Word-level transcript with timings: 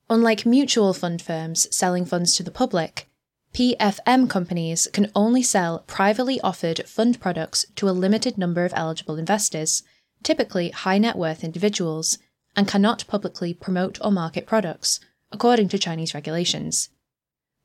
Unlike 0.10 0.46
mutual 0.46 0.94
fund 0.94 1.22
firms 1.22 1.68
selling 1.76 2.06
funds 2.06 2.34
to 2.36 2.44
the 2.44 2.50
public, 2.50 3.10
PFM 3.54 4.28
companies 4.28 4.88
can 4.94 5.12
only 5.16 5.44
sell 5.44 5.84
privately 5.86 6.42
offered 6.42 6.88
fund 6.88 7.20
products 7.20 7.68
to 7.76 7.88
a 7.88 7.92
limited 7.92 8.36
number 8.36 8.66
of 8.66 8.74
eligible 8.76 9.18
investors, 9.18 9.84
typically 10.24 10.72
high 10.72 10.98
net 10.98 11.16
worth 11.16 11.44
individuals, 11.44 12.18
and 12.56 12.68
cannot 12.68 13.06
publicly 13.08 13.54
promote 13.54 14.00
or 14.02 14.12
market 14.12 14.48
products, 14.48 15.00
according 15.32 15.68
to 15.70 15.78
Chinese 15.78 16.16
regulations. 16.16 16.90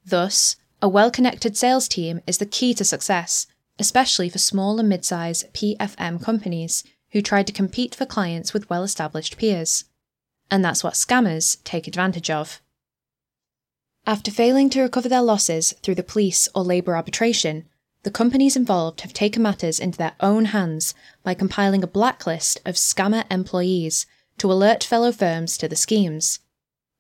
Thus, 0.05 0.57
a 0.83 0.89
well 0.89 1.11
connected 1.11 1.57
sales 1.57 1.89
team 1.89 2.21
is 2.27 2.37
the 2.37 2.45
key 2.45 2.75
to 2.75 2.85
success, 2.85 3.47
especially 3.79 4.29
for 4.29 4.39
small 4.39 4.79
and 4.79 4.91
mid 4.91 5.07
sized 5.07 5.53
PFM 5.55 6.23
companies 6.23 6.85
who 7.13 7.23
try 7.23 7.43
to 7.43 7.53
compete 7.53 7.95
for 7.95 8.05
clients 8.05 8.53
with 8.53 8.69
well 8.69 8.83
established 8.83 9.39
peers. 9.39 9.85
And 10.51 10.63
that's 10.63 10.85
what 10.85 10.95
scammers 10.95 11.63
take 11.65 11.89
advantage 11.89 12.29
of. 12.29 12.61
After 14.07 14.31
failing 14.31 14.71
to 14.71 14.83
recover 14.83 15.09
their 15.09 15.23
losses 15.23 15.75
through 15.83 15.97
the 15.97 16.03
police 16.03 16.49
or 16.55 16.63
labour 16.63 16.97
arbitration, 16.97 17.69
the 18.05 18.11
companies 18.11 18.57
involved 18.57 19.03
have 19.03 19.13
taken 19.13 19.43
matters 19.43 19.79
into 19.79 19.99
their 19.99 20.15
own 20.21 20.47
hands 20.47 20.95
by 21.23 21.35
compiling 21.35 21.83
a 21.83 21.89
blacklist 21.89 22.61
of 22.65 22.77
scammer 22.77 23.25
employees 23.31 24.07
to 24.39 24.51
alert 24.51 24.85
fellow 24.85 25.13
firms 25.13 25.59
to 25.59 25.69
the 25.69 25.77
schemes. 25.77 26.39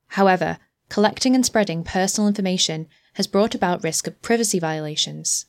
However, 0.09 0.59
collecting 0.88 1.34
and 1.34 1.47
spreading 1.47 1.84
personal 1.84 2.28
information 2.28 2.88
has 3.15 3.26
brought 3.26 3.54
about 3.54 3.84
risk 3.84 4.06
of 4.06 4.20
privacy 4.22 4.59
violations. 4.59 5.47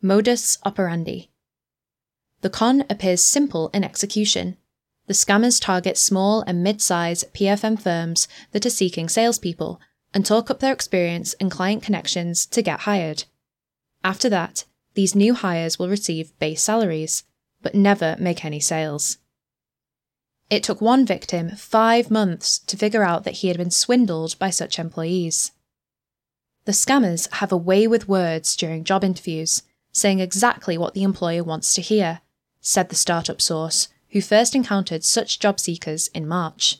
Modus 0.00 0.58
operandi. 0.64 1.30
The 2.40 2.50
con 2.50 2.84
appears 2.90 3.22
simple 3.22 3.70
in 3.72 3.84
execution. 3.84 4.56
The 5.06 5.14
scammers 5.14 5.60
target 5.60 5.98
small 5.98 6.42
and 6.42 6.62
mid 6.62 6.80
size 6.80 7.24
PFM 7.34 7.80
firms 7.80 8.28
that 8.52 8.64
are 8.64 8.70
seeking 8.70 9.08
salespeople 9.08 9.80
and 10.14 10.24
talk 10.24 10.50
up 10.50 10.60
their 10.60 10.72
experience 10.72 11.34
and 11.34 11.50
client 11.50 11.82
connections 11.82 12.46
to 12.46 12.62
get 12.62 12.80
hired. 12.80 13.24
After 14.04 14.28
that, 14.28 14.64
these 14.94 15.14
new 15.14 15.34
hires 15.34 15.78
will 15.78 15.88
receive 15.88 16.38
base 16.38 16.62
salaries, 16.62 17.24
but 17.62 17.74
never 17.74 18.16
make 18.18 18.44
any 18.44 18.60
sales. 18.60 19.18
It 20.50 20.62
took 20.62 20.80
one 20.80 21.06
victim 21.06 21.50
five 21.56 22.10
months 22.10 22.58
to 22.58 22.76
figure 22.76 23.02
out 23.02 23.24
that 23.24 23.36
he 23.36 23.48
had 23.48 23.56
been 23.56 23.70
swindled 23.70 24.38
by 24.38 24.50
such 24.50 24.78
employees. 24.78 25.52
The 26.64 26.72
scammers 26.72 27.32
have 27.34 27.50
a 27.50 27.56
way 27.56 27.86
with 27.86 28.08
words 28.08 28.54
during 28.54 28.84
job 28.84 29.02
interviews, 29.02 29.62
saying 29.92 30.20
exactly 30.20 30.76
what 30.76 30.94
the 30.94 31.02
employer 31.02 31.42
wants 31.42 31.74
to 31.74 31.80
hear, 31.80 32.20
said 32.60 32.88
the 32.88 32.94
startup 32.94 33.40
source, 33.40 33.88
who 34.12 34.20
first 34.20 34.54
encountered 34.54 35.04
such 35.04 35.38
job 35.38 35.58
seekers 35.58 36.08
in 36.08 36.28
March. 36.28 36.78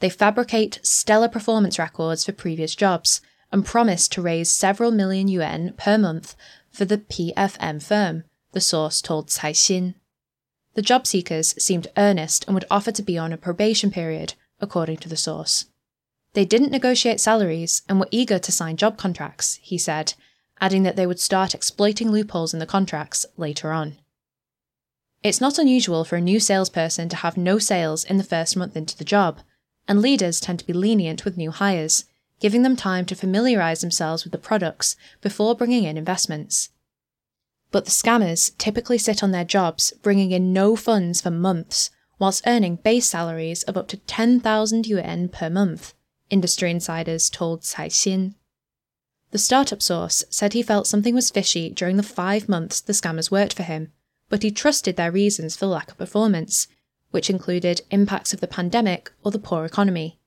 They 0.00 0.10
fabricate 0.10 0.80
stellar 0.82 1.28
performance 1.28 1.78
records 1.78 2.24
for 2.24 2.32
previous 2.32 2.74
jobs 2.74 3.20
and 3.52 3.64
promise 3.64 4.08
to 4.08 4.22
raise 4.22 4.50
several 4.50 4.90
million 4.90 5.28
yuan 5.28 5.74
per 5.76 5.98
month 5.98 6.34
for 6.70 6.84
the 6.84 6.98
PFM 6.98 7.82
firm, 7.82 8.24
the 8.52 8.60
source 8.60 9.00
told 9.00 9.28
Caixin. 9.28 9.94
The 10.74 10.82
job 10.82 11.06
seekers 11.06 11.54
seemed 11.62 11.88
earnest 11.96 12.44
and 12.46 12.54
would 12.54 12.64
offer 12.70 12.92
to 12.92 13.02
be 13.02 13.18
on 13.18 13.32
a 13.32 13.36
probation 13.36 13.90
period, 13.90 14.34
according 14.60 14.98
to 14.98 15.08
the 15.08 15.16
source. 15.16 15.66
They 16.32 16.44
didn't 16.44 16.70
negotiate 16.70 17.20
salaries 17.20 17.82
and 17.88 17.98
were 17.98 18.08
eager 18.10 18.38
to 18.38 18.52
sign 18.52 18.76
job 18.76 18.96
contracts, 18.96 19.58
he 19.62 19.78
said, 19.78 20.14
adding 20.60 20.84
that 20.84 20.94
they 20.94 21.06
would 21.06 21.18
start 21.18 21.54
exploiting 21.54 22.10
loopholes 22.10 22.52
in 22.52 22.60
the 22.60 22.66
contracts 22.66 23.26
later 23.36 23.72
on. 23.72 23.98
It's 25.22 25.40
not 25.40 25.58
unusual 25.58 26.04
for 26.04 26.16
a 26.16 26.20
new 26.20 26.40
salesperson 26.40 27.10
to 27.10 27.16
have 27.16 27.36
no 27.36 27.58
sales 27.58 28.04
in 28.04 28.16
the 28.16 28.24
first 28.24 28.56
month 28.56 28.74
into 28.74 28.96
the 28.96 29.04
job, 29.04 29.40
and 29.86 30.00
leaders 30.00 30.40
tend 30.40 30.60
to 30.60 30.66
be 30.66 30.72
lenient 30.72 31.26
with 31.26 31.36
new 31.36 31.50
hires, 31.50 32.06
giving 32.40 32.62
them 32.62 32.74
time 32.74 33.04
to 33.04 33.14
familiarise 33.14 33.82
themselves 33.82 34.24
with 34.24 34.32
the 34.32 34.38
products 34.38 34.96
before 35.20 35.54
bringing 35.54 35.84
in 35.84 35.98
investments. 35.98 36.70
But 37.70 37.84
the 37.84 37.90
scammers 37.90 38.56
typically 38.56 38.96
sit 38.96 39.22
on 39.22 39.30
their 39.30 39.44
jobs, 39.44 39.92
bringing 40.00 40.30
in 40.30 40.54
no 40.54 40.74
funds 40.74 41.20
for 41.20 41.30
months, 41.30 41.90
whilst 42.18 42.46
earning 42.46 42.76
base 42.76 43.06
salaries 43.06 43.62
of 43.64 43.76
up 43.76 43.88
to 43.88 43.98
10,000 43.98 44.86
yuan 44.86 45.28
per 45.28 45.50
month, 45.50 45.92
industry 46.30 46.70
insiders 46.70 47.28
told 47.28 47.60
Caixin. 47.60 48.36
The 49.32 49.38
startup 49.38 49.82
source 49.82 50.24
said 50.30 50.54
he 50.54 50.62
felt 50.62 50.86
something 50.86 51.14
was 51.14 51.30
fishy 51.30 51.68
during 51.68 51.98
the 51.98 52.02
five 52.02 52.48
months 52.48 52.80
the 52.80 52.94
scammers 52.94 53.30
worked 53.30 53.52
for 53.52 53.64
him 53.64 53.92
but 54.30 54.42
he 54.42 54.50
trusted 54.50 54.96
their 54.96 55.12
reasons 55.12 55.54
for 55.54 55.66
the 55.66 55.72
lack 55.72 55.90
of 55.90 55.98
performance, 55.98 56.66
which 57.10 57.28
included 57.28 57.82
impacts 57.90 58.32
of 58.32 58.40
the 58.40 58.46
pandemic 58.46 59.12
or 59.22 59.30
the 59.30 59.38
poor 59.38 59.66
economy. 59.66 60.18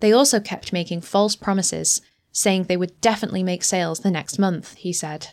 They 0.00 0.12
also 0.12 0.40
kept 0.40 0.72
making 0.72 1.02
false 1.02 1.36
promises, 1.36 2.00
saying 2.32 2.64
they 2.64 2.76
would 2.76 3.00
definitely 3.00 3.42
make 3.42 3.64
sales 3.64 4.00
the 4.00 4.10
next 4.10 4.38
month, 4.38 4.74
he 4.74 4.92
said. 4.92 5.28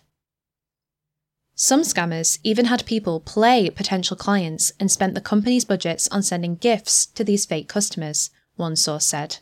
Some 1.55 1.81
scammers 1.81 2.39
even 2.43 2.65
had 2.65 2.85
people 2.85 3.19
play 3.19 3.69
potential 3.69 4.17
clients 4.17 4.73
and 4.79 4.91
spent 4.91 5.13
the 5.13 5.21
company's 5.21 5.65
budgets 5.65 6.07
on 6.07 6.23
sending 6.23 6.55
gifts 6.55 7.05
to 7.07 7.23
these 7.23 7.45
fake 7.45 7.69
customers, 7.69 8.31
one 8.55 8.75
source 8.75 9.05
said. 9.05 9.37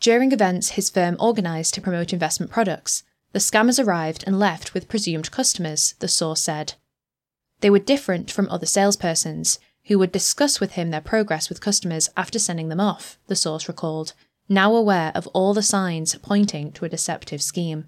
During 0.00 0.32
events 0.32 0.70
his 0.70 0.88
firm 0.88 1.16
organised 1.20 1.74
to 1.74 1.82
promote 1.82 2.12
investment 2.14 2.50
products, 2.50 3.02
the 3.32 3.38
scammers 3.38 3.84
arrived 3.84 4.24
and 4.26 4.38
left 4.38 4.72
with 4.72 4.88
presumed 4.88 5.30
customers, 5.30 5.94
the 5.98 6.08
source 6.08 6.40
said. 6.40 6.74
They 7.64 7.70
were 7.70 7.78
different 7.78 8.30
from 8.30 8.46
other 8.50 8.66
salespersons, 8.66 9.56
who 9.86 9.98
would 9.98 10.12
discuss 10.12 10.60
with 10.60 10.72
him 10.72 10.90
their 10.90 11.00
progress 11.00 11.48
with 11.48 11.62
customers 11.62 12.10
after 12.14 12.38
sending 12.38 12.68
them 12.68 12.78
off, 12.78 13.18
the 13.26 13.34
source 13.34 13.68
recalled, 13.68 14.12
now 14.50 14.74
aware 14.74 15.12
of 15.14 15.26
all 15.28 15.54
the 15.54 15.62
signs 15.62 16.14
pointing 16.16 16.72
to 16.72 16.84
a 16.84 16.90
deceptive 16.90 17.40
scheme. 17.40 17.86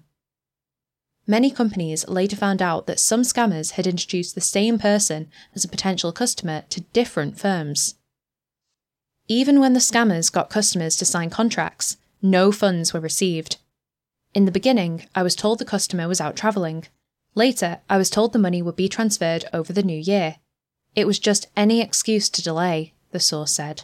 Many 1.27 1.51
companies 1.51 2.07
later 2.07 2.35
found 2.35 2.59
out 2.59 2.87
that 2.87 2.99
some 2.99 3.21
scammers 3.21 3.73
had 3.73 3.85
introduced 3.85 4.33
the 4.33 4.41
same 4.41 4.79
person 4.79 5.29
as 5.53 5.63
a 5.63 5.69
potential 5.69 6.11
customer 6.11 6.63
to 6.69 6.81
different 6.81 7.37
firms. 7.37 7.99
Even 9.27 9.59
when 9.59 9.73
the 9.73 9.79
scammers 9.79 10.31
got 10.31 10.49
customers 10.49 10.95
to 10.95 11.05
sign 11.05 11.29
contracts, 11.29 11.97
no 12.19 12.51
funds 12.51 12.95
were 12.95 12.99
received. 12.99 13.57
In 14.33 14.45
the 14.45 14.51
beginning, 14.51 15.05
I 15.13 15.21
was 15.21 15.35
told 15.35 15.59
the 15.59 15.65
customer 15.65 16.07
was 16.07 16.19
out 16.19 16.35
travelling. 16.35 16.87
Later, 17.37 17.81
I 17.87 17.99
was 17.99 18.09
told 18.09 18.33
the 18.33 18.39
money 18.39 18.63
would 18.63 18.75
be 18.75 18.89
transferred 18.89 19.45
over 19.53 19.71
the 19.71 19.83
new 19.83 19.99
year. 19.99 20.37
It 20.95 21.05
was 21.05 21.19
just 21.19 21.45
any 21.55 21.81
excuse 21.81 22.29
to 22.29 22.41
delay, 22.41 22.95
the 23.11 23.19
source 23.19 23.51
said. 23.51 23.83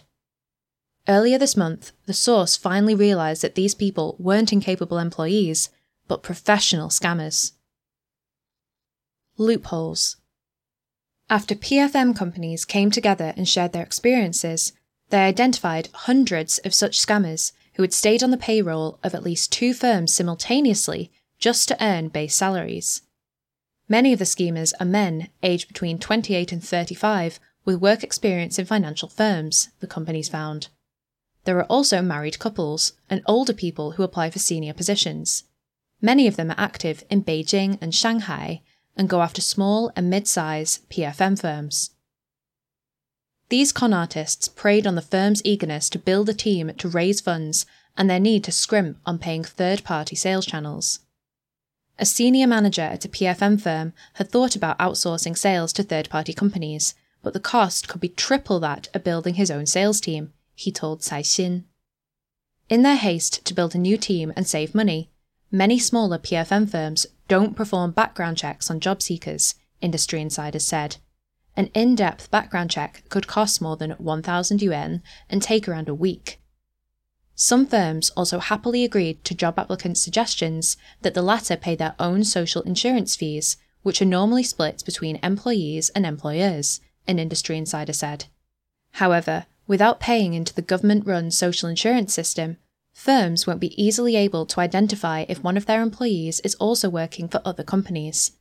Earlier 1.08 1.38
this 1.38 1.56
month, 1.56 1.92
the 2.08 2.16
source 2.16 2.58
finally 2.58 2.96
realised 2.96 3.44
that 3.44 3.54
these 3.54 3.76
people 3.76 4.16
weren't 4.18 4.52
incapable 4.52 4.98
employees, 4.98 5.70
but 6.08 6.24
professional 6.24 6.90
scammers. 6.90 7.52
Loopholes. 9.38 10.18
After 11.30 11.54
PFM 11.54 12.18
companies 12.18 12.66
came 12.66 12.90
together 12.90 13.36
and 13.38 13.48
shared 13.48 13.72
their 13.72 13.84
experiences, 13.84 14.74
they 15.10 15.20
identified 15.20 15.90
hundreds 15.94 16.58
of 16.66 16.74
such 16.74 17.00
scammers 17.00 17.52
who 17.76 17.84
had 17.84 17.94
stayed 17.94 18.24
on 18.24 18.32
the 18.32 18.36
payroll 18.36 18.98
of 19.04 19.14
at 19.14 19.22
least 19.22 19.52
two 19.52 19.76
firms 19.76 20.12
simultaneously 20.12 21.12
just 21.38 21.68
to 21.68 21.86
earn 21.86 22.08
base 22.08 22.34
salaries. 22.34 23.04
Many 23.90 24.14
of 24.14 24.20
the 24.20 24.26
schemers 24.26 24.74
are 24.80 24.86
men 24.86 25.30
aged 25.42 25.68
between 25.68 26.00
28 26.00 26.52
and 26.52 26.64
35 26.64 27.40
with 27.66 27.82
work 27.82 28.04
experience 28.04 28.58
in 28.58 28.66
financial 28.66 29.10
firms, 29.10 29.70
the 29.80 29.88
companies 29.88 30.30
found. 30.30 30.70
There 31.46 31.58
are 31.58 31.66
also 31.66 32.02
married 32.02 32.40
couples 32.40 32.94
and 33.10 33.22
older 33.26 33.54
people 33.54 33.92
who 33.92 34.04
apply 34.04 34.30
for 34.30 34.40
senior 34.40 34.74
positions. 34.74 35.44
Many 36.02 36.28
of 36.28 36.36
them 36.36 36.52
are 36.52 36.60
active 36.60 37.04
in 37.10 37.24
Beijing 37.24 37.78
and 37.82 37.94
Shanghai 37.94 38.62
and 38.96 39.10
go 39.10 39.22
after 39.22 39.42
small 39.42 39.92
and 39.96 40.10
mid 40.10 40.28
size 40.28 40.80
PFM 40.90 41.40
firms. 41.40 41.92
These 43.50 43.72
con 43.72 43.94
artists 43.94 44.48
preyed 44.48 44.88
on 44.88 44.96
the 44.96 45.02
firm's 45.02 45.42
eagerness 45.46 45.90
to 45.90 46.00
build 46.00 46.30
a 46.30 46.34
team 46.34 46.72
to 46.78 46.90
raise 46.90 47.22
funds 47.22 47.66
and 47.98 48.10
their 48.10 48.20
need 48.20 48.44
to 48.46 48.52
scrimp 48.52 48.98
on 49.06 49.20
paying 49.20 49.44
third 49.44 49.84
party 49.84 50.16
sales 50.16 50.46
channels. 50.46 51.00
A 52.00 52.06
senior 52.06 52.48
manager 52.48 52.82
at 52.82 53.06
a 53.06 53.10
PFM 53.10 53.62
firm 53.62 53.94
had 54.14 54.30
thought 54.30 54.56
about 54.56 54.80
outsourcing 54.80 55.38
sales 55.38 55.72
to 55.74 55.84
third 55.84 56.10
party 56.10 56.34
companies, 56.34 56.96
but 57.22 57.34
the 57.34 57.40
cost 57.40 57.88
could 57.88 58.02
be 58.02 58.10
triple 58.10 58.60
that 58.60 58.90
of 58.94 59.04
building 59.04 59.36
his 59.36 59.52
own 59.52 59.66
sales 59.66 60.02
team, 60.02 60.34
he 60.56 60.72
told 60.72 61.02
Caixin. 61.02 61.66
In 62.68 62.82
their 62.82 62.96
haste 62.96 63.46
to 63.46 63.54
build 63.54 63.76
a 63.76 63.78
new 63.78 63.98
team 63.98 64.34
and 64.36 64.48
save 64.48 64.74
money, 64.74 65.12
many 65.52 65.78
smaller 65.78 66.18
PFM 66.18 66.70
firms 66.70 67.06
don't 67.28 67.56
perform 67.56 67.92
background 67.92 68.38
checks 68.38 68.72
on 68.72 68.80
job 68.80 69.02
seekers, 69.02 69.56
industry 69.80 70.20
insiders 70.20 70.66
said. 70.66 70.98
An 71.56 71.68
in 71.76 71.94
depth 71.94 72.32
background 72.32 72.72
check 72.72 73.04
could 73.10 73.28
cost 73.28 73.62
more 73.62 73.78
than 73.78 73.92
1,000 73.92 74.62
yuan 74.62 75.04
and 75.30 75.42
take 75.42 75.68
around 75.68 75.88
a 75.88 75.94
week. 75.94 76.42
Some 77.36 77.66
firms 77.66 78.10
also 78.12 78.40
happily 78.40 78.84
agreed 78.84 79.24
to 79.26 79.36
job 79.36 79.58
applicants' 79.58 80.02
suggestions 80.02 80.78
that 81.02 81.14
the 81.14 81.22
latter 81.22 81.58
pay 81.58 81.76
their 81.76 81.96
own 82.00 82.24
social 82.24 82.62
insurance 82.62 83.16
fees, 83.16 83.58
which 83.82 84.02
are 84.02 84.06
normally 84.06 84.44
split 84.44 84.84
between 84.86 85.20
employees 85.24 85.90
and 85.90 86.06
employers, 86.06 86.80
an 87.08 87.20
industry 87.20 87.58
insider 87.58 87.94
said. 87.94 88.26
However, 88.94 89.46
Without 89.66 90.00
paying 90.00 90.34
into 90.34 90.54
the 90.54 90.62
government 90.62 91.06
run 91.06 91.32
social 91.32 91.70
insurance 91.70 92.14
system, 92.14 92.58
firms 92.94 93.48
won't 93.48 93.62
be 93.62 93.82
easily 93.82 94.16
able 94.16 94.46
to 94.46 94.60
identify 94.60 95.26
if 95.30 95.44
one 95.44 95.56
of 95.56 95.66
their 95.66 95.82
employees 95.82 96.42
is 96.42 96.56
also 96.56 96.90
working 96.90 97.30
for 97.30 97.42
other 97.46 97.64
companies. 97.64 98.34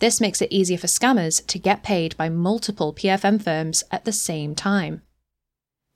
This 0.00 0.20
makes 0.20 0.42
it 0.42 0.52
easier 0.52 0.76
for 0.76 0.88
scammers 0.88 1.46
to 1.46 1.58
get 1.58 1.82
paid 1.82 2.16
by 2.16 2.28
multiple 2.28 2.92
PFM 2.92 3.42
firms 3.42 3.84
at 3.90 4.04
the 4.04 4.12
same 4.12 4.54
time. 4.54 5.02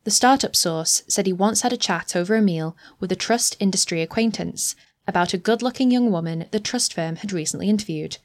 The 0.05 0.11
startup 0.11 0.56
source 0.56 1.02
said 1.08 1.26
he 1.26 1.32
once 1.32 1.61
had 1.61 1.73
a 1.73 1.76
chat 1.76 2.17
over 2.17 2.35
a 2.35 2.43
meal 2.43 2.76
with 2.99 3.12
a 3.12 3.17
trust 3.17 3.56
industry 3.61 4.00
acquaintance 4.00 4.75
about 5.06 5.35
a 5.35 5.38
good 5.38 5.62
looking 5.62 5.91
young 5.91 6.11
woman 6.11 6.47
the 6.52 6.61
trust 6.61 6.94
firm 6.94 7.17
had 7.17 7.32
recently 7.32 7.69
interviewed. 7.69 8.19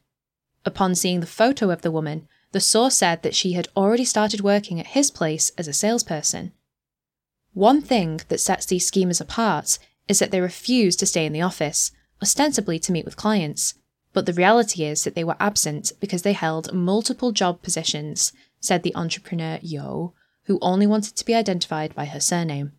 Upon 0.64 0.96
seeing 0.96 1.20
the 1.20 1.28
photo 1.28 1.72
of 1.72 1.82
the 1.82 1.92
woman, 1.92 2.28
the 2.52 2.62
source 2.62 2.96
said 2.96 3.22
that 3.24 3.36
she 3.36 3.54
had 3.54 3.68
already 3.76 4.06
started 4.06 4.42
working 4.42 4.80
at 4.80 4.88
his 4.88 5.12
place 5.12 5.52
as 5.58 5.68
a 5.68 5.74
salesperson. 5.74 6.54
One 7.54 7.82
thing 7.82 8.22
that 8.30 8.40
sets 8.40 8.66
these 8.66 8.88
schemers 8.88 9.20
apart 9.20 9.78
is 10.08 10.20
that 10.20 10.32
they 10.32 10.42
refuse 10.42 10.96
to 10.98 11.06
stay 11.06 11.26
in 11.26 11.34
the 11.34 11.42
office, 11.42 11.92
ostensibly 12.22 12.80
to 12.80 12.92
meet 12.92 13.06
with 13.06 13.18
clients, 13.18 13.74
but 14.14 14.26
the 14.26 14.34
reality 14.34 14.86
is 14.86 15.04
that 15.04 15.16
they 15.16 15.24
were 15.24 15.36
absent 15.40 15.92
because 16.00 16.22
they 16.22 16.34
held 16.34 16.74
multiple 16.74 17.34
job 17.34 17.62
positions, 17.62 18.32
said 18.62 18.84
the 18.84 18.96
entrepreneur 18.96 19.60
Yo, 19.62 20.14
who 20.46 20.60
only 20.62 20.88
wanted 20.88 21.16
to 21.16 21.26
be 21.26 21.36
identified 21.36 21.94
by 21.96 22.06
her 22.06 22.20
surname. 22.20 22.72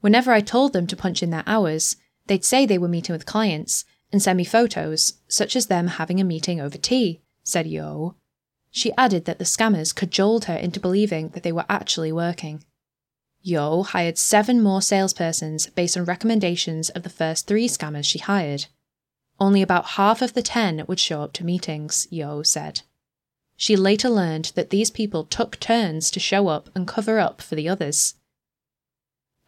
Whenever 0.00 0.32
I 0.32 0.40
told 0.40 0.72
them 0.72 0.86
to 0.86 0.96
punch 0.96 1.22
in 1.22 1.30
their 1.30 1.44
hours, 1.46 1.96
they'd 2.26 2.44
say 2.44 2.66
they 2.66 2.78
were 2.78 2.88
meeting 2.88 3.12
with 3.12 3.26
clients 3.26 3.84
and 4.12 4.22
send 4.22 4.36
me 4.36 4.44
photos, 4.44 5.14
such 5.28 5.56
as 5.56 5.66
them 5.66 5.88
having 5.88 6.20
a 6.20 6.24
meeting 6.24 6.60
over 6.60 6.78
tea, 6.78 7.22
said 7.42 7.66
Yo, 7.66 8.14
she 8.70 8.92
added 8.96 9.24
that 9.24 9.38
the 9.38 9.44
scammers 9.44 9.94
cajoled 9.94 10.44
her 10.44 10.54
into 10.54 10.78
believing 10.78 11.30
that 11.30 11.42
they 11.42 11.52
were 11.52 11.64
actually 11.68 12.12
working. 12.12 12.62
Yo 13.40 13.82
hired 13.82 14.18
seven 14.18 14.60
more 14.60 14.80
salespersons 14.80 15.72
based 15.74 15.96
on 15.96 16.04
recommendations 16.04 16.90
of 16.90 17.02
the 17.02 17.08
first 17.08 17.46
three 17.46 17.68
scammers 17.68 18.04
she 18.04 18.18
hired. 18.18 18.66
Only 19.38 19.62
about 19.62 19.90
half 19.96 20.20
of 20.20 20.34
the 20.34 20.42
ten 20.42 20.84
would 20.88 21.00
show 21.00 21.22
up 21.22 21.32
to 21.34 21.44
meetings, 21.44 22.06
Yo 22.10 22.42
said. 22.42 22.82
She 23.56 23.74
later 23.74 24.10
learned 24.10 24.52
that 24.54 24.70
these 24.70 24.90
people 24.90 25.24
took 25.24 25.58
turns 25.58 26.10
to 26.10 26.20
show 26.20 26.48
up 26.48 26.68
and 26.74 26.86
cover 26.86 27.18
up 27.18 27.40
for 27.40 27.54
the 27.54 27.68
others. 27.68 28.14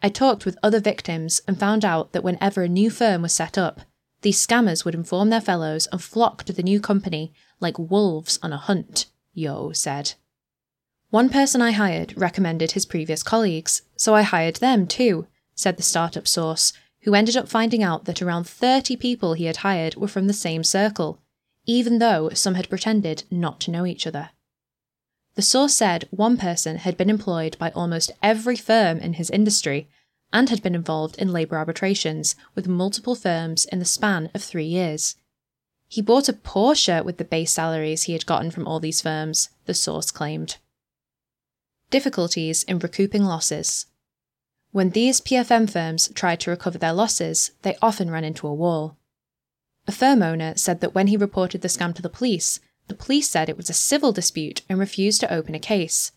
I 0.01 0.09
talked 0.09 0.45
with 0.45 0.57
other 0.63 0.79
victims 0.79 1.41
and 1.47 1.59
found 1.59 1.85
out 1.85 2.13
that 2.13 2.23
whenever 2.23 2.63
a 2.63 2.69
new 2.69 2.89
firm 2.89 3.21
was 3.21 3.33
set 3.33 3.57
up, 3.57 3.81
these 4.21 4.45
scammers 4.45 4.83
would 4.83 4.95
inform 4.95 5.29
their 5.29 5.41
fellows 5.41 5.87
and 5.91 6.01
flock 6.01 6.43
to 6.45 6.53
the 6.53 6.63
new 6.63 6.79
company 6.79 7.33
like 7.59 7.77
wolves 7.77 8.39
on 8.41 8.51
a 8.51 8.57
hunt. 8.57 9.05
Yo 9.33 9.71
said. 9.71 10.13
One 11.09 11.29
person 11.29 11.61
I 11.61 11.71
hired 11.71 12.13
recommended 12.17 12.71
his 12.71 12.85
previous 12.85 13.23
colleagues, 13.23 13.83
so 13.95 14.15
I 14.15 14.21
hired 14.21 14.57
them 14.57 14.87
too, 14.87 15.27
said 15.55 15.77
the 15.77 15.83
startup 15.83 16.27
source, 16.27 16.73
who 17.03 17.15
ended 17.15 17.37
up 17.37 17.47
finding 17.47 17.83
out 17.83 18.05
that 18.05 18.21
around 18.21 18.47
30 18.47 18.95
people 18.97 19.33
he 19.33 19.45
had 19.45 19.57
hired 19.57 19.95
were 19.95 20.07
from 20.07 20.27
the 20.27 20.33
same 20.33 20.63
circle, 20.63 21.21
even 21.69 21.99
though 21.99 22.29
some 22.29 22.55
had 22.55 22.67
pretended 22.67 23.25
not 23.29 23.59
to 23.59 23.69
know 23.69 23.85
each 23.85 24.07
other. 24.07 24.31
The 25.35 25.43
source 25.43 25.75
said 25.75 26.07
one 26.09 26.35
person 26.35 26.77
had 26.77 26.97
been 26.97 27.11
employed 27.11 27.55
by 27.59 27.69
almost 27.75 28.11
every 28.23 28.55
firm 28.55 28.97
in 28.97 29.13
his 29.13 29.29
industry 29.29 29.87
and 30.33 30.49
had 30.49 30.63
been 30.63 30.73
involved 30.73 31.15
in 31.19 31.31
labour 31.31 31.57
arbitrations 31.57 32.35
with 32.55 32.67
multiple 32.67 33.13
firms 33.13 33.65
in 33.65 33.77
the 33.77 33.85
span 33.85 34.31
of 34.33 34.41
three 34.41 34.65
years. 34.65 35.15
He 35.87 36.01
bought 36.01 36.27
a 36.27 36.33
Porsche 36.33 37.05
with 37.05 37.17
the 37.17 37.23
base 37.23 37.51
salaries 37.51 38.03
he 38.03 38.13
had 38.13 38.25
gotten 38.25 38.49
from 38.49 38.67
all 38.67 38.79
these 38.79 39.03
firms, 39.03 39.49
the 39.65 39.75
source 39.75 40.09
claimed. 40.09 40.57
Difficulties 41.91 42.63
in 42.63 42.79
recouping 42.79 43.25
losses. 43.25 43.85
When 44.71 44.89
these 44.89 45.21
PFM 45.21 45.69
firms 45.69 46.09
tried 46.15 46.39
to 46.39 46.49
recover 46.49 46.79
their 46.79 46.93
losses, 46.93 47.51
they 47.61 47.77
often 47.79 48.09
ran 48.09 48.23
into 48.23 48.47
a 48.47 48.53
wall. 48.55 48.97
A 49.89 49.91
firm 49.91 50.21
owner 50.21 50.53
said 50.55 50.81
that 50.81 50.93
when 50.93 51.07
he 51.07 51.17
reported 51.17 51.61
the 51.61 51.67
scam 51.67 51.95
to 51.95 52.01
the 52.03 52.11
police, 52.11 52.59
the 52.89 52.93
police 52.93 53.27
said 53.27 53.49
it 53.49 53.57
was 53.57 53.71
a 53.71 53.73
civil 53.73 54.11
dispute 54.11 54.61
and 54.69 54.77
refused 54.77 55.19
to 55.21 55.33
open 55.33 55.55
a 55.55 55.59
case. 55.59 56.11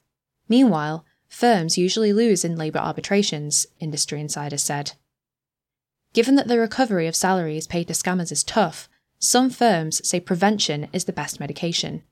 Meanwhile, 0.47 1.07
firms 1.27 1.79
usually 1.79 2.13
lose 2.13 2.45
in 2.45 2.55
labour 2.55 2.81
arbitrations, 2.81 3.67
industry 3.81 4.21
insiders 4.21 4.63
said. 4.63 4.93
Given 6.13 6.35
that 6.35 6.49
the 6.49 6.59
recovery 6.59 7.07
of 7.07 7.17
salaries 7.17 7.67
paid 7.67 7.89
to 7.89 7.95
scammers 7.95 8.31
is 8.31 8.45
tough, 8.45 8.91
some 9.19 9.49
firms 9.49 10.07
say 10.07 10.21
prevention 10.21 10.91
is 10.93 11.07
the 11.07 11.11
best 11.15 11.41
medication. 11.41 12.03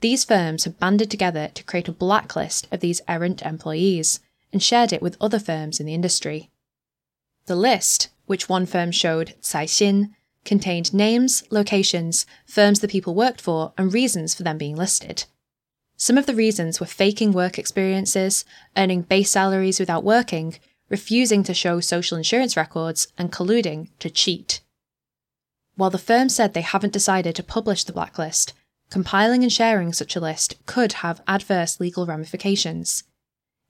These 0.00 0.24
firms 0.24 0.64
have 0.64 0.80
banded 0.80 1.08
together 1.08 1.52
to 1.54 1.62
create 1.62 1.86
a 1.86 1.92
blacklist 1.92 2.66
of 2.72 2.80
these 2.80 3.00
errant 3.06 3.42
employees 3.42 4.18
and 4.52 4.60
shared 4.60 4.92
it 4.92 5.00
with 5.00 5.16
other 5.20 5.38
firms 5.38 5.78
in 5.78 5.86
the 5.86 5.94
industry. 5.94 6.50
The 7.46 7.54
list, 7.54 8.08
which 8.26 8.48
one 8.48 8.66
firm 8.66 8.90
showed 8.90 9.36
Caixin, 9.40 10.16
contained 10.44 10.92
names, 10.92 11.42
locations, 11.50 12.26
firms 12.46 12.80
the 12.80 12.88
people 12.88 13.14
worked 13.14 13.40
for, 13.40 13.72
and 13.78 13.92
reasons 13.92 14.34
for 14.34 14.42
them 14.42 14.58
being 14.58 14.76
listed. 14.76 15.24
Some 15.96 16.18
of 16.18 16.26
the 16.26 16.34
reasons 16.34 16.80
were 16.80 16.86
faking 16.86 17.32
work 17.32 17.58
experiences, 17.58 18.44
earning 18.76 19.02
base 19.02 19.30
salaries 19.30 19.80
without 19.80 20.04
working, 20.04 20.56
refusing 20.88 21.42
to 21.44 21.54
show 21.54 21.80
social 21.80 22.18
insurance 22.18 22.56
records, 22.56 23.08
and 23.16 23.32
colluding 23.32 23.88
to 24.00 24.10
cheat. 24.10 24.60
While 25.76 25.90
the 25.90 25.98
firm 25.98 26.28
said 26.28 26.54
they 26.54 26.60
haven't 26.60 26.92
decided 26.92 27.34
to 27.36 27.42
publish 27.42 27.84
the 27.84 27.92
blacklist, 27.92 28.52
compiling 28.90 29.42
and 29.42 29.52
sharing 29.52 29.92
such 29.92 30.14
a 30.14 30.20
list 30.20 30.54
could 30.66 30.94
have 30.94 31.22
adverse 31.26 31.80
legal 31.80 32.06
ramifications. 32.06 33.04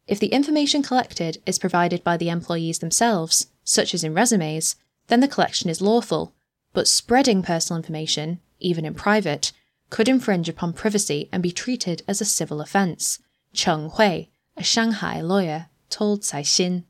If 0.07 0.19
the 0.21 0.27
information 0.29 0.83
collected 0.83 1.41
is 1.47 1.59
provided 1.59 2.05
by 2.05 2.19
the 2.19 2.29
employees 2.29 2.81
themselves, 2.81 3.47
such 3.65 3.95
as 3.95 4.05
in 4.05 4.13
resumes, 4.13 4.77
then 5.07 5.21
the 5.21 5.29
collection 5.29 5.71
is 5.71 5.81
lawful, 5.81 6.34
but 6.75 6.87
spreading 6.87 7.43
personal 7.43 7.79
information, 7.79 8.41
even 8.61 8.85
in 8.85 8.93
private, 8.93 9.53
could 9.89 10.09
infringe 10.09 10.49
upon 10.49 10.75
privacy 10.75 11.29
and 11.33 11.43
be 11.43 11.53
treated 11.53 12.03
as 12.07 12.21
a 12.21 12.25
civil 12.27 12.61
offence. 12.61 13.21
Cheng 13.55 13.89
Hui, 13.91 14.27
a 14.57 14.63
Shanghai 14.63 15.23
lawyer, 15.23 15.69
told 15.89 16.21
Caixin. 16.23 16.85